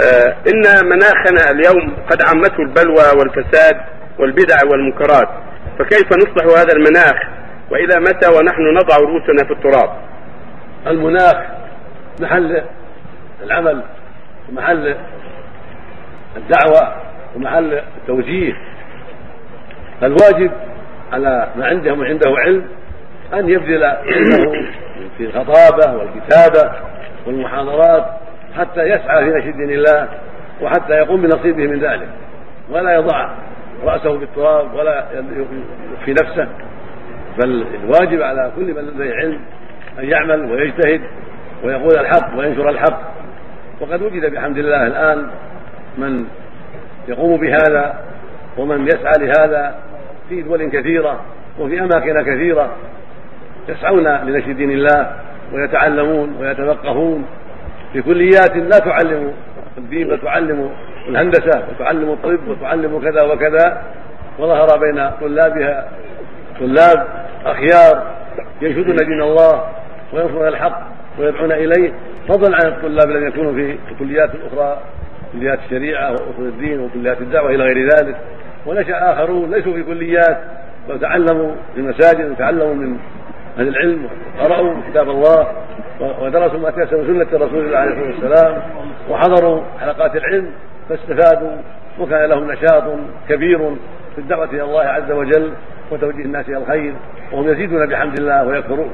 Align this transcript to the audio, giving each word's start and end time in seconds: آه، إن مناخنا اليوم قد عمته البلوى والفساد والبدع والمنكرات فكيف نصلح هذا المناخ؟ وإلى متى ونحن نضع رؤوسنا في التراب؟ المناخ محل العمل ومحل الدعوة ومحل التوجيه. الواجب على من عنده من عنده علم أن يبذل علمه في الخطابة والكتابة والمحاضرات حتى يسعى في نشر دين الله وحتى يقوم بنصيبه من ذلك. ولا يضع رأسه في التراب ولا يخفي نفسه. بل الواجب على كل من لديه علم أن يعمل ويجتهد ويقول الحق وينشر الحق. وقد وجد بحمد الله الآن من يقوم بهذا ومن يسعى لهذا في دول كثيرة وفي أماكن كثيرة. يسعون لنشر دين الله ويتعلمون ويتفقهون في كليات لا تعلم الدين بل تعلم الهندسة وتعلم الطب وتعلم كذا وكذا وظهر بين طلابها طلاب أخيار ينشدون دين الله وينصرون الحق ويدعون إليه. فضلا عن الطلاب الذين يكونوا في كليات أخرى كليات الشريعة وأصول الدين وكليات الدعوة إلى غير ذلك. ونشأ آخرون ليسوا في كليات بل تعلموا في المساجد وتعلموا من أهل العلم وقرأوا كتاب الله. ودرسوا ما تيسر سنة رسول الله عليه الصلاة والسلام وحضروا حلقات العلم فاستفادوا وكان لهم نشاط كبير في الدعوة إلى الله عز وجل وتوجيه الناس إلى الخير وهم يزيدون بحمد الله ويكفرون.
آه، 0.00 0.36
إن 0.52 0.88
مناخنا 0.88 1.50
اليوم 1.50 1.96
قد 2.10 2.22
عمته 2.22 2.62
البلوى 2.62 3.18
والفساد 3.18 3.76
والبدع 4.18 4.56
والمنكرات 4.70 5.28
فكيف 5.78 6.12
نصلح 6.12 6.58
هذا 6.60 6.72
المناخ؟ 6.76 7.22
وإلى 7.70 8.00
متى 8.00 8.28
ونحن 8.28 8.62
نضع 8.74 8.96
رؤوسنا 8.96 9.44
في 9.46 9.52
التراب؟ 9.52 9.96
المناخ 10.86 11.36
محل 12.20 12.62
العمل 13.42 13.82
ومحل 14.48 14.96
الدعوة 16.36 16.96
ومحل 17.36 17.82
التوجيه. 17.96 18.52
الواجب 20.02 20.50
على 21.12 21.48
من 21.56 21.62
عنده 21.62 21.94
من 21.94 22.06
عنده 22.06 22.30
علم 22.38 22.64
أن 23.34 23.48
يبذل 23.48 23.84
علمه 23.84 24.66
في 25.18 25.24
الخطابة 25.24 25.96
والكتابة 25.96 26.72
والمحاضرات 27.26 28.06
حتى 28.58 28.82
يسعى 28.82 29.24
في 29.24 29.30
نشر 29.30 29.50
دين 29.50 29.70
الله 29.70 30.08
وحتى 30.62 30.92
يقوم 30.92 31.22
بنصيبه 31.22 31.66
من 31.66 31.80
ذلك. 31.80 32.08
ولا 32.70 32.94
يضع 32.94 33.30
رأسه 33.84 34.18
في 34.18 34.24
التراب 34.24 34.74
ولا 34.74 35.06
يخفي 35.12 36.12
نفسه. 36.12 36.48
بل 37.42 37.66
الواجب 37.74 38.22
على 38.22 38.52
كل 38.56 38.74
من 38.74 38.82
لديه 38.82 39.14
علم 39.14 39.40
أن 39.98 40.04
يعمل 40.04 40.52
ويجتهد 40.52 41.00
ويقول 41.64 41.98
الحق 41.98 42.38
وينشر 42.38 42.68
الحق. 42.68 43.00
وقد 43.80 44.02
وجد 44.02 44.32
بحمد 44.32 44.58
الله 44.58 44.86
الآن 44.86 45.28
من 45.98 46.24
يقوم 47.08 47.40
بهذا 47.40 47.94
ومن 48.58 48.86
يسعى 48.86 49.12
لهذا 49.18 49.74
في 50.28 50.42
دول 50.42 50.70
كثيرة 50.70 51.20
وفي 51.58 51.80
أماكن 51.80 52.22
كثيرة. 52.22 52.76
يسعون 53.68 54.08
لنشر 54.08 54.52
دين 54.52 54.70
الله 54.70 55.16
ويتعلمون 55.52 56.36
ويتفقهون 56.40 57.26
في 57.92 58.02
كليات 58.02 58.56
لا 58.56 58.78
تعلم 58.78 59.32
الدين 59.78 60.08
بل 60.08 60.20
تعلم 60.20 60.70
الهندسة 61.08 61.62
وتعلم 61.70 62.10
الطب 62.10 62.48
وتعلم 62.48 63.00
كذا 63.00 63.22
وكذا 63.22 63.82
وظهر 64.38 64.78
بين 64.78 65.10
طلابها 65.20 65.88
طلاب 66.60 67.06
أخيار 67.46 68.16
ينشدون 68.62 68.96
دين 68.96 69.22
الله 69.22 69.64
وينصرون 70.12 70.48
الحق 70.48 70.82
ويدعون 71.18 71.52
إليه. 71.52 71.92
فضلا 72.28 72.56
عن 72.56 72.72
الطلاب 72.72 73.10
الذين 73.10 73.28
يكونوا 73.28 73.52
في 73.52 73.78
كليات 73.98 74.30
أخرى 74.52 74.78
كليات 75.32 75.58
الشريعة 75.64 76.10
وأصول 76.10 76.48
الدين 76.48 76.80
وكليات 76.80 77.20
الدعوة 77.20 77.50
إلى 77.50 77.64
غير 77.64 77.88
ذلك. 77.88 78.16
ونشأ 78.66 79.12
آخرون 79.12 79.50
ليسوا 79.50 79.72
في 79.72 79.82
كليات 79.82 80.38
بل 80.88 81.00
تعلموا 81.00 81.52
في 81.74 81.80
المساجد 81.80 82.30
وتعلموا 82.30 82.74
من 82.74 82.96
أهل 83.58 83.68
العلم 83.68 84.08
وقرأوا 84.38 84.74
كتاب 84.90 85.10
الله. 85.10 85.46
ودرسوا 86.00 86.58
ما 86.58 86.70
تيسر 86.70 87.06
سنة 87.06 87.46
رسول 87.46 87.66
الله 87.66 87.78
عليه 87.78 87.90
الصلاة 87.90 88.24
والسلام 88.24 88.62
وحضروا 89.10 89.62
حلقات 89.80 90.16
العلم 90.16 90.50
فاستفادوا 90.88 91.56
وكان 92.00 92.28
لهم 92.30 92.50
نشاط 92.50 92.84
كبير 93.28 93.58
في 94.14 94.18
الدعوة 94.18 94.44
إلى 94.44 94.62
الله 94.62 94.82
عز 94.82 95.10
وجل 95.10 95.52
وتوجيه 95.90 96.24
الناس 96.24 96.48
إلى 96.48 96.56
الخير 96.56 96.94
وهم 97.32 97.48
يزيدون 97.48 97.86
بحمد 97.86 98.20
الله 98.20 98.44
ويكفرون. 98.46 98.90